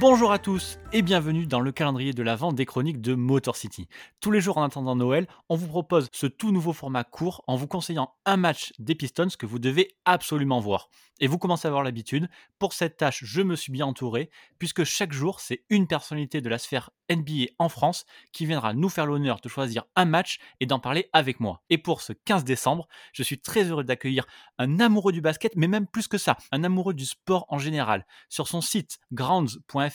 [0.00, 3.54] Bonjour à tous et bienvenue dans le calendrier de la vente des chroniques de Motor
[3.54, 3.86] City.
[4.18, 7.54] Tous les jours en attendant Noël, on vous propose ce tout nouveau format court en
[7.54, 10.88] vous conseillant un match des Pistons que vous devez absolument voir.
[11.20, 14.84] Et vous commencez à avoir l'habitude, pour cette tâche, je me suis bien entouré, puisque
[14.84, 19.04] chaque jour, c'est une personnalité de la sphère NBA en France qui viendra nous faire
[19.04, 21.62] l'honneur de choisir un match et d'en parler avec moi.
[21.68, 24.24] Et pour ce 15 décembre, je suis très heureux d'accueillir
[24.56, 28.06] un amoureux du basket, mais même plus que ça, un amoureux du sport en général.
[28.30, 29.89] Sur son site grounds.fr,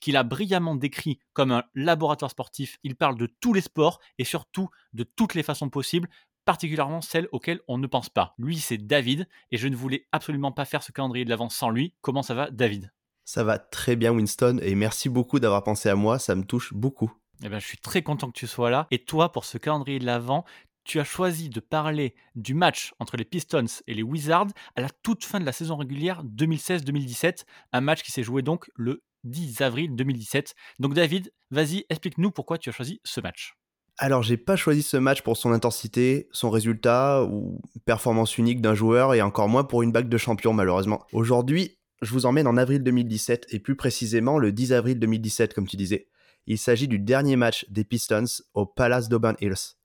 [0.00, 4.24] qu'il a brillamment décrit comme un laboratoire sportif, il parle de tous les sports et
[4.24, 6.08] surtout de toutes les façons possibles
[6.44, 8.34] particulièrement celles auxquelles on ne pense pas.
[8.38, 11.70] Lui, c'est David, et je ne voulais absolument pas faire ce calendrier de l'avant sans
[11.70, 11.94] lui.
[12.00, 12.92] Comment ça va, David?
[13.24, 16.74] Ça va très bien, Winston, et merci beaucoup d'avoir pensé à moi, ça me touche
[16.74, 17.12] beaucoup.
[17.42, 18.86] Eh bien, je suis très content que tu sois là.
[18.90, 20.44] Et toi, pour ce calendrier de l'avant,
[20.84, 24.90] tu as choisi de parler du match entre les Pistons et les Wizards à la
[24.90, 29.60] toute fin de la saison régulière 2016-2017, un match qui s'est joué donc le 10
[29.62, 30.54] avril 2017.
[30.78, 33.56] Donc David, vas-y, explique-nous pourquoi tu as choisi ce match.
[33.96, 38.74] Alors, j'ai pas choisi ce match pour son intensité, son résultat ou performance unique d'un
[38.74, 41.04] joueur et encore moins pour une bague de champion, malheureusement.
[41.12, 45.68] Aujourd'hui, je vous emmène en avril 2017 et plus précisément le 10 avril 2017, comme
[45.68, 46.08] tu disais.
[46.46, 49.76] Il s'agit du dernier match des Pistons au Palace d'Auburn Hills.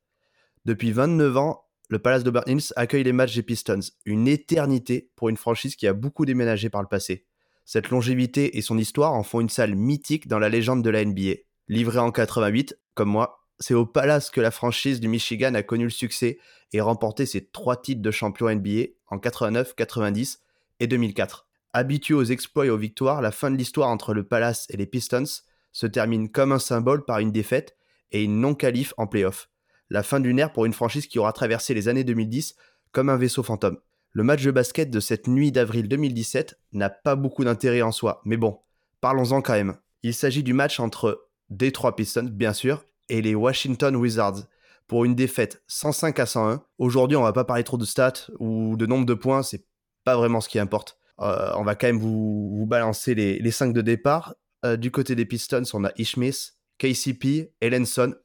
[0.65, 5.29] Depuis 29 ans, le Palace d'Auburn Hills accueille les matchs des Pistons, une éternité pour
[5.29, 7.27] une franchise qui a beaucoup déménagé par le passé.
[7.71, 11.05] Cette longévité et son histoire en font une salle mythique dans la légende de la
[11.05, 11.33] NBA.
[11.67, 15.83] Livré en 88, comme moi, c'est au Palace que la franchise du Michigan a connu
[15.83, 16.39] le succès
[16.73, 20.41] et remporté ses trois titres de champion NBA en 89, 90
[20.79, 21.47] et 2004.
[21.73, 24.87] Habitué aux exploits et aux victoires, la fin de l'histoire entre le Palace et les
[24.87, 27.77] Pistons se termine comme un symbole par une défaite
[28.11, 29.47] et une non-qualif en playoff.
[29.91, 32.55] La fin d'une ère pour une franchise qui aura traversé les années 2010
[32.91, 33.77] comme un vaisseau fantôme.
[34.11, 38.21] Le match de basket de cette nuit d'avril 2017 n'a pas beaucoup d'intérêt en soi,
[38.25, 38.59] mais bon,
[39.01, 39.77] parlons-en quand même.
[40.01, 44.47] Il s'agit du match entre Detroit Pistons, bien sûr, et les Washington Wizards
[44.87, 46.63] pour une défaite 105 à 101.
[46.79, 49.63] Aujourd'hui, on va pas parler trop de stats ou de nombre de points, c'est
[50.03, 50.97] pas vraiment ce qui importe.
[51.21, 54.33] Euh, on va quand même vous, balancer les, les 5 de départ.
[54.65, 58.15] Euh, du côté des Pistons, on a Ishmis, KCP, Ellenson,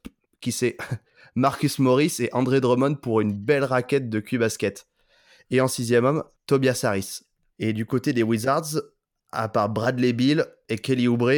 [0.41, 0.77] qui c'est
[1.35, 4.87] Marcus Morris et André Drummond pour une belle raquette de cul basket.
[5.49, 7.21] Et en sixième homme, Tobias Harris.
[7.59, 8.81] Et du côté des Wizards,
[9.31, 11.31] à part Bradley Bill et Kelly Oubre,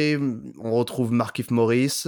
[0.58, 2.04] on retrouve Markif Morris,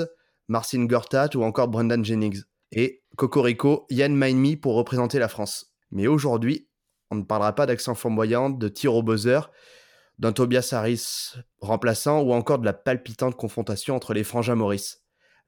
[0.49, 2.43] Marcin Gortat ou encore Brendan Jennings.
[2.72, 5.75] Et Cocorico, Yann Mainmi pour représenter la France.
[5.91, 6.69] Mais aujourd'hui,
[7.10, 9.05] on ne parlera pas d'accent flamboyant, de tir au
[10.19, 15.03] d'un Tobias Harris remplaçant ou encore de la palpitante confrontation entre les frangins Maurice.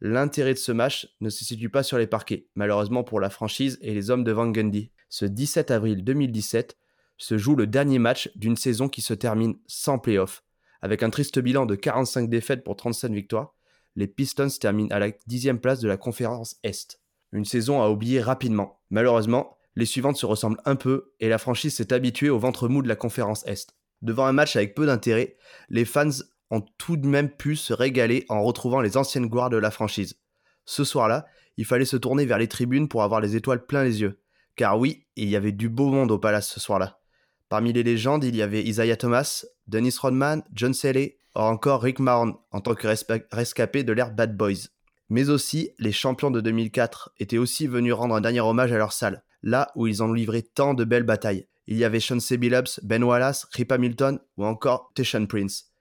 [0.05, 3.79] L'intérêt de ce match ne se situe pas sur les parquets, malheureusement pour la franchise
[3.83, 4.91] et les hommes de Van Gundy.
[5.09, 6.77] Ce 17 avril 2017
[7.19, 10.43] se joue le dernier match d'une saison qui se termine sans playoff,
[10.81, 13.55] avec un triste bilan de 45 défaites pour 35 victoires,
[13.95, 17.01] les Pistons terminent à la dixième place de la conférence Est.
[17.31, 18.81] Une saison à oublier rapidement.
[18.91, 22.83] Malheureusement, les suivantes se ressemblent un peu et la franchise s'est habituée au ventre mou
[22.83, 23.77] de la conférence Est.
[24.03, 25.37] Devant un match avec peu d'intérêt,
[25.69, 26.11] les fans
[26.53, 30.19] ont tout de même pu se régaler en retrouvant les anciennes gloires de la franchise.
[30.67, 31.27] Ce soir-là,
[31.57, 34.21] il fallait se tourner vers les tribunes pour avoir les étoiles plein les yeux.
[34.55, 37.01] Car oui, il y avait du beau monde au Palace ce soir-là.
[37.49, 41.99] Parmi les légendes, il y avait Isaiah Thomas, Dennis Rodman, John Selley, or encore Rick
[41.99, 42.89] Mahorn en tant que
[43.33, 44.69] rescapé de l'ère Bad Boys.
[45.09, 48.93] Mais aussi, les champions de 2004 étaient aussi venus rendre un dernier hommage à leur
[48.93, 51.47] salle, là où ils ont livré tant de belles batailles.
[51.67, 55.72] Il y avait Sean Billups, Ben Wallace, Rip Hamilton ou encore Tishan Prince.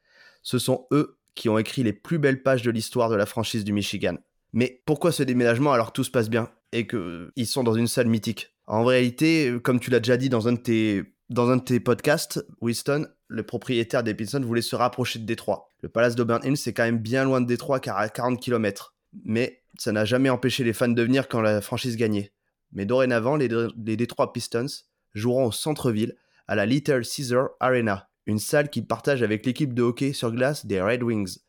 [0.42, 3.64] Ce sont eux qui ont écrit les plus belles pages de l'histoire de la franchise
[3.64, 4.18] du Michigan.
[4.54, 7.88] Mais pourquoi ce déménagement alors que tout se passe bien et qu'ils sont dans une
[7.88, 8.54] salle mythique?
[8.68, 11.80] En réalité, comme tu l'as déjà dit dans un de tes dans un de tes
[11.80, 15.70] podcasts, Winston, le propriétaire des Pistons, voulait se rapprocher de Détroit.
[15.82, 18.94] Le Palace d'Auburn Hills, c'est quand même bien loin de Détroit, car à 40 km.
[19.24, 22.34] Mais ça n'a jamais empêché les fans de venir quand la franchise gagnait.
[22.74, 24.66] Mais dorénavant, les, les Détroit Pistons
[25.14, 26.18] joueront au centre-ville,
[26.48, 30.66] à la Little Caesar Arena, une salle qu'ils partagent avec l'équipe de hockey sur glace
[30.66, 31.40] des Red Wings.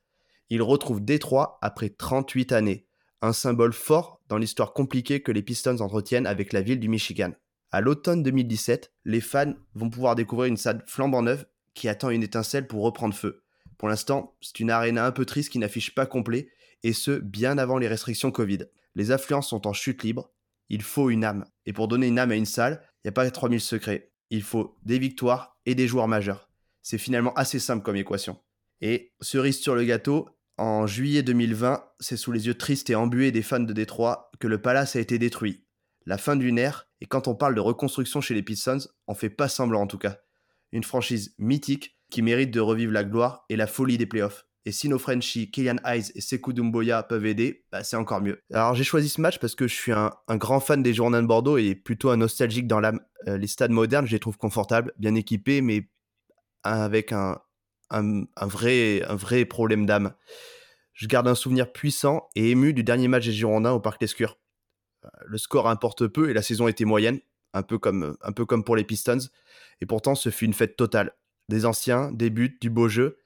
[0.50, 2.86] Ils retrouvent Détroit après 38 années,
[3.20, 7.32] un symbole fort dans l'histoire compliquée que les Pistons entretiennent avec la ville du Michigan.
[7.70, 12.22] À l'automne 2017, les fans vont pouvoir découvrir une salle flambant neuve qui attend une
[12.22, 13.42] étincelle pour reprendre feu.
[13.78, 16.48] Pour l'instant, c'est une arena un peu triste qui n'affiche pas complet,
[16.82, 18.66] et ce, bien avant les restrictions Covid.
[18.94, 20.30] Les affluences sont en chute libre,
[20.69, 21.44] il faut une âme.
[21.66, 24.10] Et pour donner une âme à une salle, il n'y a pas 3000 secrets.
[24.30, 26.48] Il faut des victoires et des joueurs majeurs.
[26.82, 28.38] C'est finalement assez simple comme équation.
[28.81, 33.31] Et cerise sur le gâteau, en juillet 2020, c'est sous les yeux tristes et embués
[33.31, 35.64] des fans de Détroit que le palace a été détruit
[36.06, 39.31] la fin d'une ère, et quand on parle de reconstruction chez les Pistons, on fait
[39.31, 40.19] pas semblant en tout cas.
[40.73, 44.46] Une franchise mythique qui mérite de revivre la gloire et la folie des playoffs.
[44.64, 48.40] Et si nos Frenchies, Kylian Hayes et Sekou Doumbouya peuvent aider, bah, c'est encore mieux.
[48.52, 51.26] Alors j'ai choisi ce match parce que je suis un, grand fan des Girondins de
[51.26, 53.00] Bordeaux et plutôt un nostalgique dans l'âme.
[53.26, 55.88] Euh, les stades modernes, je les trouve confortables, bien équipés, mais
[56.62, 57.41] avec un,
[58.41, 60.14] vrai, problème d'âme.
[60.94, 64.38] Je garde un souvenir puissant et ému du dernier match des Girondins au Parc Lescure.
[65.05, 67.19] Euh, le score importe peu et la saison était moyenne,
[67.55, 69.31] un peu comme, un peu comme pour les Pistons.
[69.81, 71.17] Et pourtant, ce fut une fête totale.
[71.49, 73.19] Des anciens, des buts, du beau jeu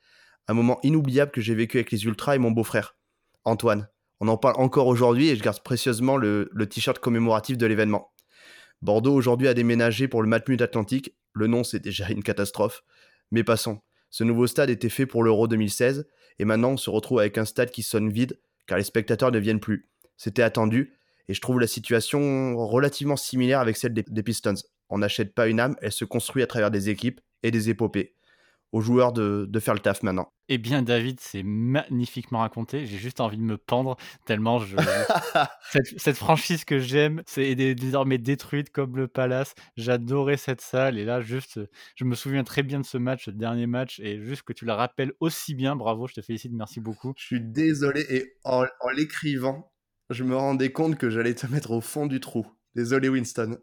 [0.49, 2.97] un moment inoubliable que j'ai vécu avec les Ultras et mon beau-frère,
[3.45, 3.89] Antoine.
[4.21, 8.13] On en parle encore aujourd'hui et je garde précieusement le, t-shirt commémoratif de l'événement.
[8.83, 11.17] Bordeaux aujourd'hui a déménagé pour le Matmut Atlantique.
[11.33, 12.83] Le nom, c'est déjà une catastrophe.
[13.31, 13.81] Mais passons.
[14.11, 16.07] Ce nouveau stade était fait pour l'Euro 2016
[16.39, 19.39] et maintenant on se retrouve avec un stade qui sonne vide car les spectateurs ne
[19.39, 19.89] viennent plus.
[20.17, 20.95] C'était attendu
[21.29, 24.55] et je trouve la situation relativement similaire avec celle des, Pistons.
[24.89, 28.15] On n'achète pas une âme, elle se construit à travers des équipes et des épopées
[28.73, 30.33] aux joueurs de, faire le taf maintenant.
[30.49, 32.87] Eh bien, David, c'est magnifiquement raconté.
[32.87, 33.97] J'ai juste envie de me pendre
[34.27, 34.77] tellement je...
[35.97, 39.55] cette, franchise que j'aime, c'est désormais détruite comme le Palace.
[39.77, 41.59] J'adorais cette salle et là, juste,
[41.97, 44.65] je me souviens très bien de ce match, ce dernier match, et juste que tu
[44.65, 45.75] la rappelles aussi bien.
[45.75, 47.13] Bravo, je te félicite, merci beaucoup.
[47.17, 49.73] Je suis désolé et en, en l'écrivant,
[50.11, 52.47] je me rendais compte que j'allais te mettre au fond du trou.
[52.77, 53.59] Désolé, Winston.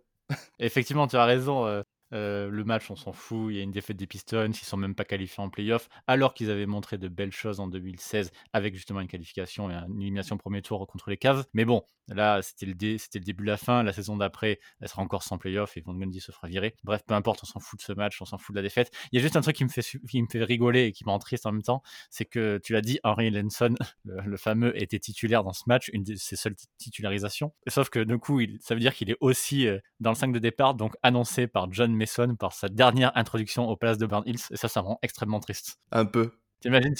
[0.59, 1.83] Effectivement, tu as raison.
[2.13, 3.51] Euh, le match, on s'en fout.
[3.51, 4.51] Il y a une défaite des Pistons.
[4.51, 7.67] Ils sont même pas qualifiés en playoff, alors qu'ils avaient montré de belles choses en
[7.67, 11.45] 2016 avec justement une qualification et une élimination premier tour contre les Cavs.
[11.53, 13.83] Mais bon, là, c'était le, le début de la fin.
[13.83, 16.75] La saison d'après, elle sera encore sans playoff et Van Gundy se fera virer.
[16.83, 18.91] Bref, peu importe, on s'en fout de ce match, on s'en fout de la défaite.
[19.11, 21.45] Il y a juste un truc qui me fait, rigoler et qui me rend triste
[21.45, 23.75] en même temps, c'est que tu l'as dit, Henry Lenson,
[24.05, 27.53] le, fameux, était titulaire dans ce match, une de ses seules titularisations.
[27.67, 30.39] Sauf que du coup, ça veut dire qu'il est aussi euh, dans le 5 de
[30.39, 34.39] départ, donc annoncé par John Mason par sa dernière introduction au Palace de Burn Hills,
[34.51, 35.79] et ça, ça rend extrêmement triste.
[35.91, 36.31] Un peu.
[36.63, 36.95] T'imagines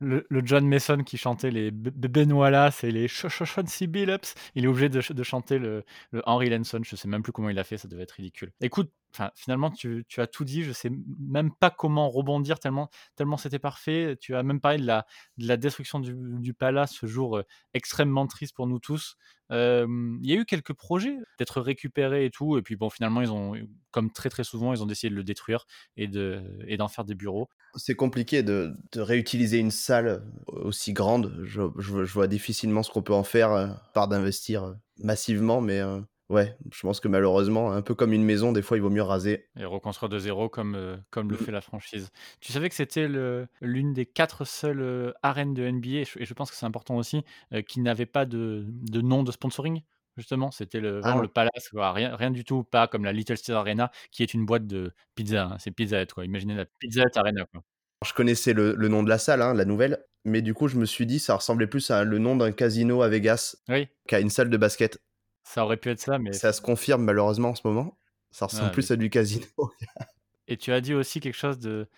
[0.00, 3.28] le, John Mason qui chantait les Ben Wallace et les Sean
[3.86, 5.84] Billups, il est obligé de, chanter le,
[6.24, 8.50] Henry Lanson, je sais même plus comment il a fait, ça devait être ridicule.
[8.62, 8.90] Écoute,
[9.34, 10.90] finalement, tu, as tout dit, je sais
[11.20, 14.16] même pas comment rebondir tellement, tellement c'était parfait.
[14.18, 15.04] Tu as même parlé de la,
[15.36, 17.42] de la destruction du, du palace, ce jour euh,
[17.74, 19.18] extrêmement triste pour nous tous.
[19.50, 23.30] Il y a eu quelques projets d'être récupérés et tout, et puis bon, finalement, ils
[23.30, 23.54] ont,
[23.90, 25.66] comme très très souvent, ils ont décidé de le détruire
[25.98, 27.50] et de et d'en faire des bureaux.
[27.76, 31.40] C'est compliqué de, de, réutiliser une salle aussi grande.
[31.44, 35.82] Je, je, vois difficilement ce qu'on peut en faire, euh, part d'investir euh, massivement, mais
[36.30, 39.02] Ouais, je pense que malheureusement, un peu comme une maison, des fois, il vaut mieux
[39.02, 39.46] raser.
[39.58, 41.40] Et reconstruire de zéro comme, euh, comme le mmh.
[41.40, 42.10] fait la franchise.
[42.40, 43.08] Tu savais que c'était
[43.60, 47.24] l'une des quatre seules euh, arènes de NBA, et je, pense que c'est important aussi,
[47.52, 49.82] euh, qui n'avait pas de, de, nom de sponsoring?
[50.16, 53.60] Justement, c'était le, ah le Palace, Rien, rien du tout, pas comme la Little Caesars
[53.60, 55.46] Arena, qui est une boîte de pizza.
[55.46, 55.56] Hein.
[55.58, 56.24] C'est Pizza Hut, quoi.
[56.24, 57.62] Imaginez la Pizza Hut Arena, quoi.
[58.04, 60.76] Je connaissais le, le nom de la salle, hein, la nouvelle, mais du coup, je
[60.76, 63.56] me suis dit, ça ressemblait plus à le nom d'un casino à Vegas
[64.06, 64.98] qu'à une salle de basket.
[65.42, 66.32] Ça aurait pu être ça, mais.
[66.32, 67.98] Ça se confirme malheureusement en ce moment.
[68.30, 69.46] Ça ressemble plus à du casino.
[70.48, 71.88] Et tu as dit aussi quelque chose de,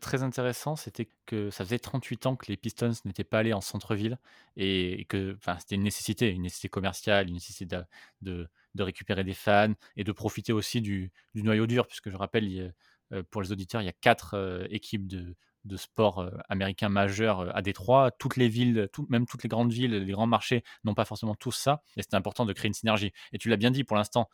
[0.00, 3.60] très intéressant, c'était que ça faisait 38 ans que les Pistons n'étaient pas allés en
[3.60, 4.18] centre-ville
[4.56, 7.78] et, que c'était une nécessité, une nécessité commerciale, une nécessité
[8.22, 12.74] de, récupérer des fans et de profiter aussi du, noyau dur, puisque je rappelle,
[13.12, 15.36] euh, pour les auditeurs, il y a quatre euh, équipes de,
[15.76, 18.10] sport euh, américain majeur à Détroit.
[18.18, 21.52] Toutes les villes, même toutes les grandes villes, les grands marchés n'ont pas forcément tous
[21.52, 21.82] ça.
[21.96, 23.12] Et c'est important de créer une synergie.
[23.32, 24.28] Et tu l'as bien dit, pour l'instant,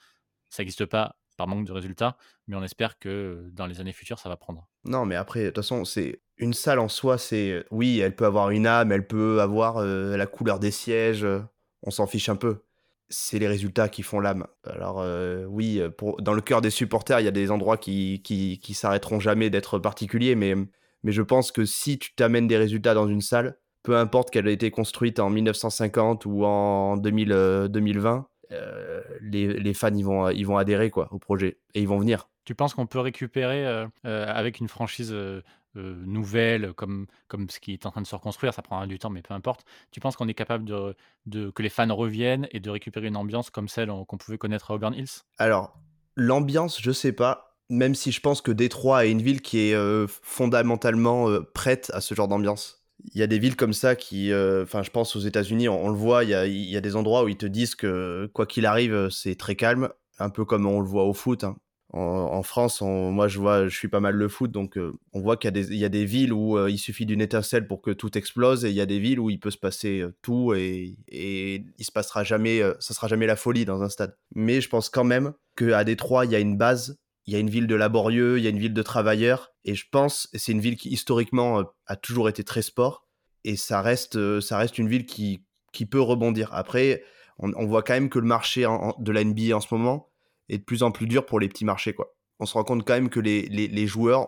[0.49, 4.19] ça n'existe pas par manque de résultats, mais on espère que dans les années futures,
[4.19, 4.69] ça va prendre.
[4.85, 8.27] Non, mais après, de toute façon, c'est une salle en soi, c'est oui, elle peut
[8.27, 11.27] avoir une âme, elle peut avoir la couleur des sièges,
[11.83, 12.65] on s'en fiche un peu.
[13.09, 14.47] C'est les résultats qui font l'âme.
[14.65, 15.05] Alors
[15.49, 15.81] oui,
[16.19, 19.79] dans le cœur des supporters, il y a des endroits qui, qui, s'arrêteront jamais d'être
[19.79, 20.55] particuliers, mais
[21.03, 24.49] mais je pense que si tu t'amènes des résultats dans une salle, peu importe qu'elle
[24.49, 30.45] ait été construite en 1950 ou en 2020, euh, euh, les, fans ils vont, ils
[30.45, 32.29] vont adhérer quoi, au projet et ils vont venir.
[32.45, 35.15] Tu penses qu'on peut récupérer euh, avec une franchise
[35.75, 39.11] nouvelle comme, comme ce qui est en train de se reconstruire, ça prendra du temps,
[39.11, 39.65] mais peu importe.
[39.93, 43.17] Tu penses qu'on est capable de, de, que les fans reviennent et de récupérer une
[43.17, 45.23] ambiance comme celle qu'on pouvait connaître à Auburn Hills?
[45.37, 45.79] Alors,
[46.17, 49.75] l'ambiance, je sais pas même si je pense que Détroit est une ville qui est
[49.75, 52.78] euh, fondamentalement euh, prête à ce genre d'ambiance.
[53.05, 55.89] Il y a des villes comme ça qui, euh, enfin, je pense aux États-Unis, on,
[55.89, 59.09] le voit, il y, a, des endroits où ils te disent que quoi qu'il arrive,
[59.11, 61.45] c'est très calme, un peu comme on le voit au foot.
[61.45, 61.57] Hein.
[61.91, 64.79] En, France, moi, je vois, je suis pas mal le foot, donc
[65.15, 68.19] on voit qu'il y, a des villes où il suffit d'une étincelle pour que tout
[68.19, 71.65] explose, et il y a des villes où il peut se passer tout et, et
[71.79, 74.15] il se passera jamais, ça sera jamais la folie dans un stade.
[74.35, 76.99] Mais je pense quand même qu'à Détroit, il y a une base
[77.29, 79.75] il y a une ville de laborieux, il y a une ville de travailleurs, et
[79.75, 83.07] je pense, c'est une ville qui historiquement euh, a toujours été très sport,
[83.45, 85.45] et ça reste, ça reste une ville qui,
[85.75, 86.49] qui peut rebondir.
[86.55, 87.03] Après,
[87.39, 88.63] on, voit quand même que le marché
[88.99, 90.09] de la NBA en ce moment
[90.49, 91.93] est de plus en plus dur pour les petits marchés.
[91.93, 92.15] Quoi.
[92.41, 94.27] On se rend compte quand même que les, les, joueurs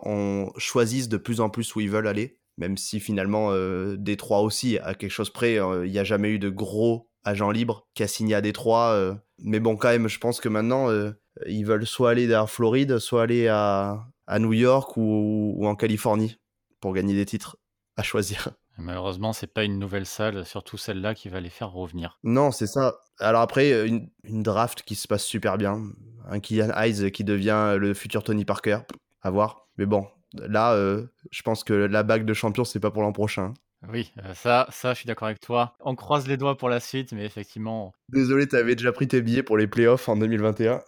[0.57, 4.77] choisissent de plus en plus où ils veulent aller, même si finalement euh, Détroit aussi,
[4.77, 8.03] à quelque chose près, euh, il n'y a jamais eu de gros agents libres qui
[8.03, 8.91] a signé à Détroit.
[8.91, 9.15] Euh.
[9.39, 11.11] mais bon, quand même, je pense que maintenant, euh,
[11.45, 15.75] ils veulent soit aller à Floride, soit aller à, à New York ou, ou en
[15.75, 16.37] Californie
[16.79, 17.57] pour gagner des titres
[17.97, 18.49] à choisir.
[18.77, 22.17] Malheureusement, c'est pas une nouvelle salle, surtout celle-là, qui va les faire revenir.
[22.23, 22.95] Non, c'est ça.
[23.19, 25.81] Alors après, euh, une, draft qui se passe super bien.
[26.27, 28.79] Un Kylian Hayes qui devient le futur Tony Parker.
[29.21, 29.67] À voir.
[29.77, 33.11] Mais bon, là, euh, je pense que la bague de champion, c'est pas pour l'an
[33.11, 33.53] prochain.
[33.89, 35.75] Oui, euh, ça, ça, je suis d'accord avec toi.
[35.79, 37.93] On croise les doigts pour la suite, mais effectivement.
[38.11, 40.81] Désolé, tu avais déjà pris tes billets pour les playoffs en 2021.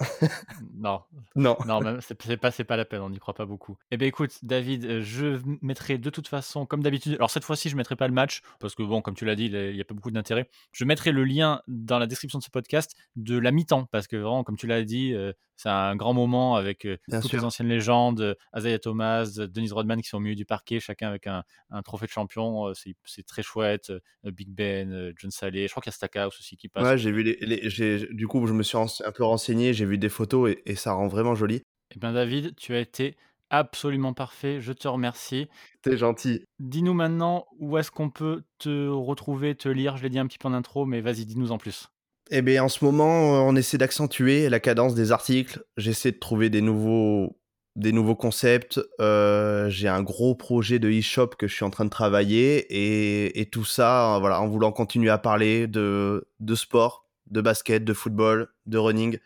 [0.75, 1.01] non.
[1.35, 1.57] Non.
[1.65, 3.77] Non, c'est pas, pas la peine, on n'y croit pas beaucoup.
[3.91, 7.69] Eh bien, écoute, David, euh, je mettrai de toute façon, comme d'habitude, alors cette fois-ci,
[7.69, 9.85] je mettrai pas le match, parce que bon, comme tu l'as dit, il n'y a
[9.85, 10.49] pas beaucoup d'intérêt.
[10.71, 14.15] Je mettrai le lien dans la description de ce podcast de la mi-temps, parce que
[14.15, 18.35] vraiment, comme tu l'as dit, euh, c'est un grand moment avec toutes les anciennes légendes,
[18.51, 22.07] Azaya Thomas, Denise Rodman qui sont au milieu du parquet, chacun avec un, un trophée
[22.07, 22.73] de champion
[23.05, 23.91] c'est très chouette.
[23.91, 26.83] Euh, Big Ben, euh, John Saleh, je crois qu'il y a Stackhouse aussi qui passe.
[26.83, 30.53] Ouais, vu les, du coup, je me suis un peu renseigné, j'ai vu des photos
[30.65, 31.61] et, ça rend vraiment joli.
[31.95, 33.15] Eh bien, David, tu as été
[33.49, 34.59] absolument parfait.
[34.59, 35.47] Je te remercie.
[35.83, 36.43] T'es gentil.
[36.59, 39.95] Dis-nous maintenant où est-ce qu'on peut te retrouver, te lire.
[39.95, 41.87] Je l'ai dit un petit peu en intro, mais vas-y, dis-nous en plus.
[42.31, 45.63] Eh bien, en ce moment, on essaie d'accentuer la cadence des articles.
[45.77, 47.37] J'essaie de trouver des nouveaux
[47.75, 48.79] des nouveaux concepts.
[49.01, 53.45] Euh, j'ai un gros projet de e-shop que je suis en train de travailler et,
[53.47, 57.02] tout ça, voilà, en voulant continuer à parler de, de sport,
[57.33, 59.17] de basket, de football, de running,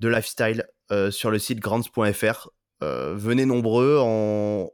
[0.00, 2.50] de lifestyle euh, sur le site grands.fr.
[2.82, 4.70] Euh, venez nombreux, on,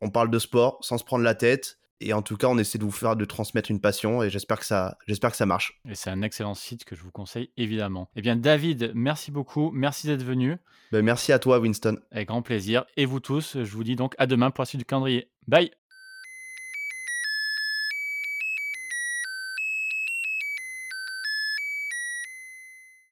[0.00, 1.78] on parle de sport sans se prendre la tête.
[2.00, 4.58] Et en tout cas, on essaie de vous faire de transmettre une passion et j'espère
[4.58, 5.80] que ça, j'espère que ça marche.
[5.88, 8.10] Et c'est un excellent site que je vous conseille évidemment.
[8.16, 10.56] Eh bien, David, merci beaucoup, merci d'être venu.
[10.92, 11.98] Ben, merci à toi, Winston.
[12.10, 12.84] Avec grand plaisir.
[12.96, 15.30] Et vous tous, je vous dis donc à demain pour la suite du calendrier.
[15.46, 15.70] Bye